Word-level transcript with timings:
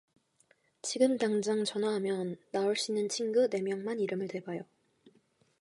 지금 0.81 1.19
당장 1.19 1.63
전화하면 1.63 2.35
나올 2.51 2.75
수 2.75 2.91
있는 2.91 3.07
친구 3.07 3.47
네 3.47 3.61
명만 3.61 3.99
이름을 3.99 4.27
대봐요. 4.29 4.63